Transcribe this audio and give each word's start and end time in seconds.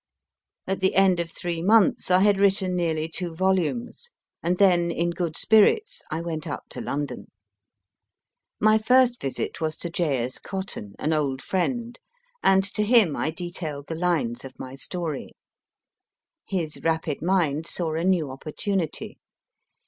At 0.67 0.79
the 0.79 0.95
end 0.95 1.19
of 1.19 1.29
three 1.31 1.61
months 1.61 2.09
I 2.09 2.21
had 2.21 2.39
written 2.39 2.75
nearly 2.75 3.07
two 3.07 3.35
volumes, 3.35 4.09
and 4.41 4.57
then 4.57 4.89
in 4.89 5.11
good 5.11 5.37
spirits 5.37 6.01
I 6.09 6.21
went 6.21 6.47
up 6.47 6.63
to 6.71 6.81
London. 6.81 7.27
My 8.59 8.79
first 8.79 9.21
visit 9.21 9.61
was 9.61 9.77
to 9.77 9.91
J. 9.91 10.17
S. 10.23 10.39
Cotton, 10.39 10.95
an 10.97 11.13
old 11.13 11.43
friend, 11.43 11.99
and 12.41 12.63
to 12.73 12.81
him 12.81 13.15
I 13.15 13.29
detailed 13.29 13.85
the 13.85 13.93
lines 13.93 14.43
of 14.43 14.57
my 14.57 14.73
story. 14.73 15.33
His 16.47 16.83
rapid 16.83 17.21
mind 17.21 17.67
saw 17.67 17.93
a 17.93 18.03
new 18.03 18.31
opportunity. 18.31 19.19